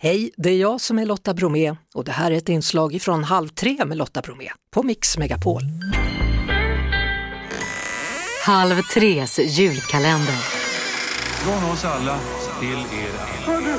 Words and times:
Hej, 0.00 0.30
det 0.36 0.50
är 0.50 0.56
jag 0.56 0.80
som 0.80 0.98
är 0.98 1.06
Lotta 1.06 1.34
Bromé 1.34 1.76
och 1.94 2.04
det 2.04 2.12
här 2.12 2.30
är 2.30 2.36
ett 2.36 2.48
inslag 2.48 2.98
från 3.00 3.24
Halv 3.24 3.48
tre 3.48 3.84
med 3.84 3.96
Lotta 3.96 4.20
Bromé 4.20 4.50
på 4.70 4.82
Mix 4.82 5.18
Megapol. 5.18 5.62
Halv 8.46 8.82
tres 8.94 9.38
julkalender. 9.38 10.38
Från 11.44 11.70
oss 11.72 11.84
alla 11.84 12.18
till 12.60 12.78
er 12.78 13.12
alla. 13.46 13.78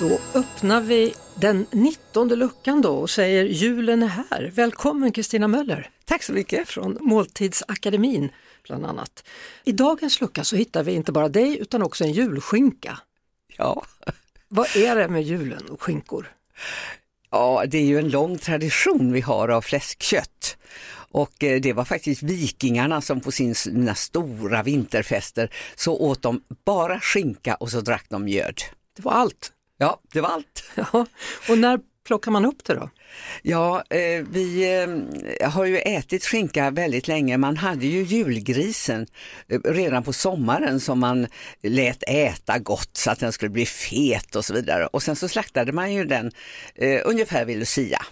Då 0.00 0.18
öppnar 0.34 0.80
vi 0.80 1.14
den 1.34 1.66
19 1.70 2.28
luckan 2.28 2.82
då 2.82 2.96
och 2.96 3.10
säger 3.10 3.44
julen 3.44 4.02
är 4.02 4.06
här. 4.06 4.50
Välkommen 4.54 5.12
Kristina 5.12 5.48
Möller 5.48 5.90
Tack 6.04 6.22
så 6.22 6.32
mycket. 6.32 6.68
från 6.68 6.98
Måltidsakademin 7.00 8.30
bland 8.66 8.86
annat. 8.86 9.24
I 9.64 9.72
dagens 9.72 10.20
lucka 10.20 10.44
så 10.44 10.56
hittar 10.56 10.82
vi 10.82 10.92
inte 10.92 11.12
bara 11.12 11.28
dig 11.28 11.58
utan 11.60 11.82
också 11.82 12.04
en 12.04 12.12
julskinka. 12.12 12.98
Ja. 13.56 13.84
Vad 14.48 14.76
är 14.76 14.96
det 14.96 15.08
med 15.08 15.22
julen 15.22 15.66
och 15.70 15.82
skinkor? 15.82 16.32
ja, 17.30 17.64
det 17.68 17.78
är 17.78 17.84
ju 17.84 17.98
en 17.98 18.08
lång 18.08 18.38
tradition 18.38 19.12
vi 19.12 19.20
har 19.20 19.48
av 19.48 19.62
fläskkött. 19.62 20.56
Och 21.10 21.44
eh, 21.44 21.60
det 21.60 21.72
var 21.72 21.84
faktiskt 21.84 22.22
vikingarna 22.22 23.00
som 23.00 23.20
på 23.20 23.32
sin- 23.32 23.54
sina 23.54 23.94
stora 23.94 24.62
vinterfester 24.62 25.50
så 25.74 25.96
åt 25.98 26.22
de 26.22 26.42
bara 26.64 27.00
skinka 27.00 27.54
och 27.54 27.70
så 27.70 27.80
drack 27.80 28.04
de 28.08 28.24
mjöd. 28.24 28.60
Det 28.96 29.02
var 29.02 29.12
allt. 29.12 29.52
Ja, 29.78 30.00
det 30.12 30.20
var 30.20 30.28
allt. 30.28 30.64
Ja. 30.74 31.06
Och 31.48 31.58
när 31.58 31.80
plockar 32.06 32.30
man 32.30 32.44
upp 32.44 32.64
det 32.64 32.74
då? 32.74 32.90
Ja, 33.42 33.82
eh, 33.90 34.24
vi 34.30 34.78
eh, 35.40 35.50
har 35.50 35.64
ju 35.64 35.78
ätit 35.78 36.24
skinka 36.24 36.70
väldigt 36.70 37.08
länge. 37.08 37.36
Man 37.36 37.56
hade 37.56 37.86
ju 37.86 38.02
julgrisen 38.02 39.06
eh, 39.48 39.60
redan 39.64 40.02
på 40.02 40.12
sommaren 40.12 40.80
som 40.80 41.00
man 41.00 41.26
lät 41.62 42.02
äta 42.08 42.58
gott 42.58 42.96
så 42.96 43.10
att 43.10 43.20
den 43.20 43.32
skulle 43.32 43.50
bli 43.50 43.66
fet 43.66 44.36
och 44.36 44.44
så 44.44 44.54
vidare. 44.54 44.86
Och 44.86 45.02
sen 45.02 45.16
så 45.16 45.28
slaktade 45.28 45.72
man 45.72 45.92
ju 45.92 46.04
den 46.04 46.30
eh, 46.74 47.00
ungefär 47.04 47.44
vid 47.44 47.58
Lucia. 47.58 48.02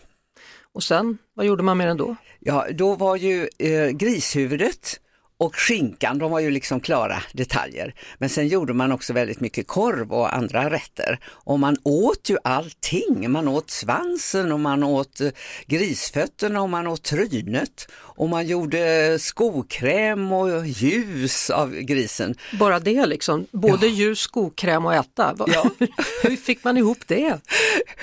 Och 0.75 0.83
sen, 0.83 1.19
vad 1.35 1.47
gjorde 1.47 1.63
man 1.63 1.79
med 1.79 1.87
den 1.87 1.97
då? 1.97 2.17
Ja, 2.41 2.67
då 2.73 2.95
var 2.95 3.17
ju 3.17 3.49
eh, 3.59 3.89
grishuvudet 3.89 5.01
och 5.43 5.57
skinkan, 5.57 6.19
de 6.19 6.31
var 6.31 6.41
ju 6.41 6.51
liksom 6.51 6.81
klara 6.81 7.23
detaljer. 7.33 7.95
Men 8.19 8.29
sen 8.29 8.48
gjorde 8.48 8.73
man 8.73 8.93
också 8.93 9.12
väldigt 9.12 9.41
mycket 9.41 9.67
korv 9.67 10.12
och 10.12 10.35
andra 10.35 10.71
rätter. 10.71 11.19
Och 11.27 11.59
man 11.61 11.77
åt 11.83 12.31
ju 12.31 12.37
allting. 12.45 13.31
Man 13.31 13.48
åt 13.48 13.70
svansen 13.70 14.53
och 14.53 14.61
man 14.61 14.83
åt 14.83 15.20
eh, 15.20 15.29
grisfötterna 15.67 16.63
och 16.63 16.70
man 16.70 16.87
åt 16.87 17.03
trynet. 17.03 17.89
Och 17.95 18.29
man 18.29 18.47
gjorde 18.47 19.19
skokräm 19.19 20.33
och 20.33 20.67
ljus 20.67 21.51
av 21.51 21.75
grisen. 21.75 22.35
Bara 22.59 22.81
det 22.81 23.07
liksom, 23.07 23.47
både 23.51 23.87
ljus, 23.87 24.19
skokräm 24.19 24.87
och 24.87 24.95
äta. 24.95 25.35
Ja. 25.39 25.70
Hur 26.23 26.37
fick 26.37 26.65
man 26.65 26.77
ihop 26.77 26.98
det? 27.07 27.39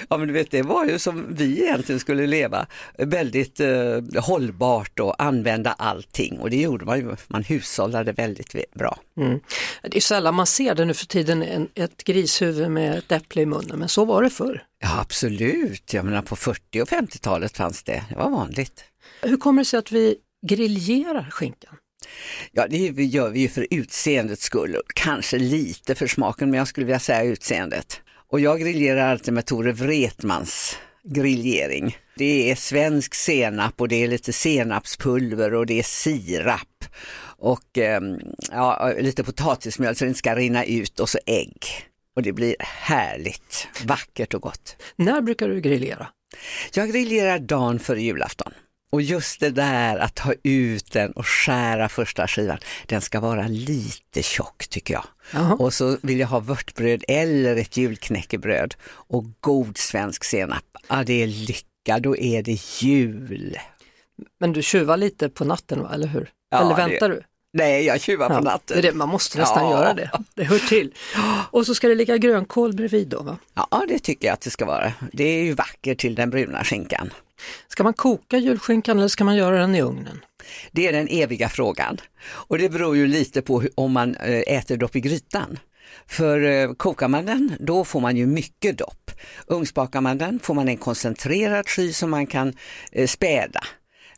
Ja 0.09 0.17
men 0.17 0.27
du 0.27 0.33
vet 0.33 0.51
det 0.51 0.61
var 0.61 0.85
ju 0.85 0.99
som 0.99 1.25
vi 1.29 1.61
egentligen 1.63 1.99
skulle 1.99 2.27
leva, 2.27 2.65
väldigt 2.97 3.59
eh, 3.59 4.21
hållbart 4.21 4.99
och 4.99 5.23
använda 5.23 5.71
allting 5.71 6.39
och 6.39 6.49
det 6.49 6.61
gjorde 6.61 6.85
man 6.85 6.99
ju, 6.99 7.15
man 7.29 7.43
hushållade 7.43 8.11
väldigt 8.11 8.73
bra. 8.73 8.99
Mm. 9.17 9.39
Det 9.81 9.97
är 9.97 10.01
sällan 10.01 10.35
man 10.35 10.47
ser 10.47 10.75
det 10.75 10.85
nu 10.85 10.93
för 10.93 11.05
tiden, 11.05 11.43
en, 11.43 11.67
ett 11.75 12.03
grishuvud 12.03 12.71
med 12.71 12.97
ett 12.97 13.11
äpple 13.11 13.41
i 13.41 13.45
munnen, 13.45 13.79
men 13.79 13.89
så 13.89 14.05
var 14.05 14.23
det 14.23 14.29
förr. 14.29 14.63
Ja 14.79 14.99
absolut, 14.99 15.93
jag 15.93 16.05
menar 16.05 16.21
på 16.21 16.35
40 16.35 16.81
och 16.81 16.87
50-talet 16.87 17.57
fanns 17.57 17.83
det, 17.83 18.03
det 18.09 18.15
var 18.15 18.29
vanligt. 18.29 18.83
Hur 19.21 19.37
kommer 19.37 19.61
det 19.61 19.65
sig 19.65 19.79
att 19.79 19.91
vi 19.91 20.15
grillerar 20.47 21.29
skinkan? 21.31 21.75
Ja 22.51 22.67
det 22.67 22.77
gör 23.03 23.29
vi 23.29 23.39
ju 23.39 23.47
för 23.47 23.67
utseendets 23.69 24.43
skull, 24.43 24.81
kanske 24.95 25.37
lite 25.37 25.95
för 25.95 26.07
smaken 26.07 26.49
men 26.49 26.57
jag 26.57 26.67
skulle 26.67 26.85
vilja 26.85 26.99
säga 26.99 27.23
utseendet. 27.23 28.01
Och 28.31 28.39
jag 28.39 28.59
grillerar 28.59 29.11
alltid 29.11 29.33
med 29.33 29.45
Tore 29.45 29.71
Wretmans 29.71 30.77
grillering. 31.03 31.97
Det 32.17 32.51
är 32.51 32.55
svensk 32.55 33.15
senap 33.15 33.81
och 33.81 33.87
det 33.87 34.03
är 34.03 34.07
lite 34.07 34.33
senapspulver 34.33 35.53
och 35.53 35.65
det 35.65 35.79
är 35.79 35.83
sirap 35.83 36.68
och 37.37 37.77
ehm, 37.77 38.19
ja, 38.51 38.93
lite 38.99 39.23
potatismjöl 39.23 39.95
så 39.95 40.05
det 40.05 40.07
inte 40.07 40.17
ska 40.17 40.35
rinna 40.35 40.65
ut 40.65 40.99
och 40.99 41.09
så 41.09 41.19
ägg. 41.25 41.65
Och 42.15 42.23
det 42.23 42.33
blir 42.33 42.55
härligt, 42.59 43.67
vackert 43.85 44.33
och 44.33 44.41
gott. 44.41 44.75
När 44.95 45.21
brukar 45.21 45.49
du 45.49 45.61
grillera? 45.61 46.07
Jag 46.73 46.91
grillerar 46.91 47.39
dagen 47.39 47.79
före 47.79 48.01
julafton. 48.01 48.53
Och 48.91 49.01
just 49.01 49.39
det 49.39 49.49
där 49.49 49.97
att 49.97 50.15
ta 50.15 50.33
ut 50.43 50.91
den 50.91 51.11
och 51.11 51.27
skära 51.27 51.89
första 51.89 52.27
skivan, 52.27 52.57
den 52.85 53.01
ska 53.01 53.19
vara 53.19 53.47
lite 53.47 54.23
tjock 54.23 54.67
tycker 54.67 54.93
jag. 54.93 55.05
Jaha. 55.33 55.53
Och 55.53 55.73
så 55.73 55.97
vill 56.01 56.19
jag 56.19 56.27
ha 56.27 56.39
vörtbröd 56.39 57.03
eller 57.07 57.55
ett 57.55 57.77
julknäckebröd 57.77 58.75
och 58.91 59.25
god 59.39 59.77
svensk 59.77 60.23
senap. 60.23 60.63
Ja, 60.87 61.03
det 61.03 61.23
är 61.23 61.27
lycka, 61.27 61.99
då 61.99 62.17
är 62.17 62.43
det 62.43 62.81
jul. 62.81 63.57
Men 64.39 64.53
du 64.53 64.61
tjuvar 64.61 64.97
lite 64.97 65.29
på 65.29 65.45
natten, 65.45 65.81
va? 65.83 65.91
eller 65.93 66.07
hur? 66.07 66.29
Ja, 66.51 66.57
eller 66.61 66.69
det- 66.75 66.87
väntar 66.89 67.09
du? 67.09 67.21
Nej, 67.53 67.85
jag 67.85 68.01
tjuvar 68.01 68.27
på 68.27 68.33
Ja, 68.33 68.39
natten. 68.39 68.77
det 68.81 68.81
det, 68.81 68.93
man 68.93 69.09
måste 69.09 69.37
nästan 69.37 69.63
Ja. 69.63 69.71
göra 69.71 69.93
det, 69.93 70.11
det 70.35 70.43
hör 70.43 70.59
till. 70.59 70.93
Och 71.51 71.65
så 71.65 71.75
ska 71.75 71.87
det 71.87 71.95
ligga 71.95 72.17
grönkål 72.17 72.73
bredvid 72.73 73.07
då, 73.07 73.21
va? 73.21 73.37
Ja, 73.53 73.83
det 73.87 73.99
tycker 73.99 74.27
jag 74.27 74.33
att 74.33 74.41
det 74.41 74.49
ska 74.49 74.65
vara. 74.65 74.93
Det 75.13 75.23
är 75.23 75.43
ju 75.43 75.53
vackert 75.53 75.99
till 75.99 76.15
den 76.15 76.29
bruna 76.29 76.63
skinkan. 76.63 77.13
Ska 77.67 77.83
man 77.83 77.93
koka 77.93 78.37
julskinkan 78.37 78.97
eller 78.97 79.07
ska 79.07 79.23
man 79.23 79.35
göra 79.35 79.57
den 79.59 79.75
i 79.75 79.81
ugnen? 79.81 80.21
Det 80.71 80.87
är 80.87 80.91
den 80.93 81.07
eviga 81.11 81.49
frågan. 81.49 81.97
Och 82.29 82.57
det 82.57 82.69
beror 82.69 82.95
ju 82.97 83.07
lite 83.07 83.41
på 83.41 83.61
hur, 83.61 83.69
om 83.75 83.91
man 83.91 84.15
eh, 84.15 84.39
äter 84.57 84.77
dopp 84.77 84.95
i 84.95 84.99
grytan. 85.01 85.59
För 86.07 86.43
eh, 86.43 86.73
kokar 86.73 87.07
man 87.07 87.25
den, 87.25 87.55
då 87.59 87.83
får 87.85 87.99
man 87.99 88.17
ju 88.17 88.25
mycket 88.25 88.77
dopp. 88.77 89.11
Ugnsbakar 89.47 90.01
man 90.01 90.17
den 90.17 90.39
får 90.39 90.53
man 90.53 90.67
en 90.67 90.77
koncentrerad 90.77 91.67
sky 91.69 91.93
som 91.93 92.09
man 92.09 92.27
kan 92.27 92.53
eh, 92.91 93.07
späda. 93.07 93.61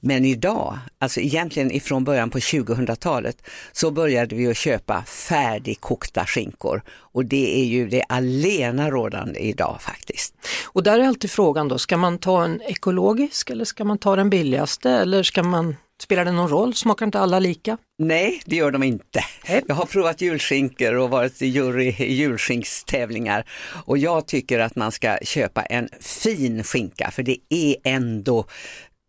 Men 0.04 0.26
idag, 0.26 0.80
alltså 1.00 1.20
egentligen 1.20 1.72
ifrån 1.72 2.04
början 2.04 2.30
på 2.30 2.40
2000-talet, 2.40 3.48
så 3.72 3.92
började 3.92 4.36
vi 4.36 4.48
att 4.48 4.58
köpa 4.58 5.04
färdigkokta 5.04 6.26
skinkor. 6.26 6.82
Och 6.90 7.26
det 7.26 7.62
är 7.62 7.66
ju 7.66 7.90
det 7.90 8.04
alena 8.10 8.90
rådande 8.90 9.40
idag 9.40 9.78
faktiskt. 9.82 10.36
Och 10.66 10.84
där 10.84 11.00
är 11.00 11.08
alltid 11.08 11.32
frågan 11.32 11.68
då, 11.68 11.78
ska 11.78 11.98
man 11.98 12.18
ta 12.18 12.44
en 12.44 12.62
ekologisk 12.62 13.50
eller 13.50 13.66
ska 13.66 13.84
man 13.84 13.98
ta 13.98 14.16
den 14.16 14.30
billigaste 14.30 14.90
eller 14.90 15.24
ska 15.24 15.44
man, 15.44 15.76
spelar 16.02 16.26
det 16.26 16.32
någon 16.32 16.50
roll, 16.50 16.74
smakar 16.74 17.06
inte 17.06 17.20
alla 17.20 17.40
lika? 17.40 17.78
Nej, 18.00 18.42
det 18.46 18.56
gör 18.56 18.72
de 18.72 18.84
inte. 18.84 19.24
Jag 19.68 19.76
har 19.76 19.86
provat 19.86 20.22
julskinkor 20.22 20.94
och 20.94 21.10
varit 21.10 21.42
i 21.42 21.48
jury 21.48 21.96
i 21.98 22.14
julskinkstävlingar 22.14 23.50
och 23.86 23.98
jag 23.98 24.28
tycker 24.28 24.60
att 24.60 24.76
man 24.76 24.92
ska 24.92 25.18
köpa 25.22 25.62
en 25.62 25.90
fin 26.00 26.64
skinka 26.64 27.12
för 27.12 27.24
det 27.24 27.38
är 27.50 27.76
ändå 27.84 28.46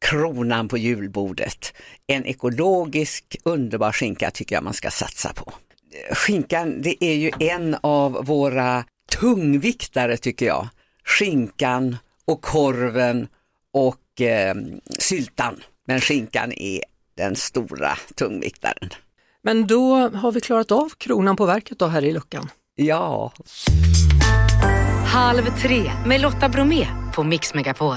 kronan 0.03 0.69
på 0.69 0.79
julbordet. 0.79 1.73
En 2.07 2.27
ekologisk 2.27 3.37
underbar 3.45 3.93
skinka 3.93 4.31
tycker 4.31 4.57
jag 4.57 4.65
man 4.65 4.75
ska 4.75 4.91
satsa 4.91 5.33
på. 5.33 5.53
Skinkan, 6.13 6.83
det 6.83 7.05
är 7.05 7.15
ju 7.15 7.31
en 7.39 7.77
av 7.81 8.13
våra 8.13 8.85
tungviktare 9.21 10.17
tycker 10.17 10.47
jag. 10.47 10.69
Skinkan 11.05 11.97
och 12.25 12.43
korven 12.43 13.29
och 13.73 14.21
eh, 14.21 14.55
syltan. 14.99 15.63
Men 15.87 16.01
skinkan 16.01 16.53
är 16.53 16.81
den 17.17 17.37
stora 17.37 17.99
tungviktaren. 18.15 18.91
Men 19.43 19.67
då 19.67 20.09
har 20.09 20.33
vi 20.33 20.41
klarat 20.41 20.73
av 20.73 20.89
kronan 20.99 21.37
på 21.37 21.47
verket 21.47 21.79
då 21.79 21.87
här 21.87 22.05
i 22.05 22.13
luckan. 22.13 22.51
Ja, 22.75 23.33
Halv 25.07 25.43
tre 25.63 25.93
med 26.07 26.21
Lotta 26.21 26.49
Bromé 26.49 26.87
på 27.15 27.23
Mix 27.25 27.55
Megapol. 27.55 27.97